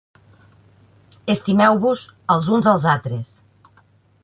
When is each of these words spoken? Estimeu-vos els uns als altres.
Estimeu-vos 1.33 2.03
els 2.37 2.51
uns 2.57 2.73
als 2.75 2.91
altres. 2.97 3.31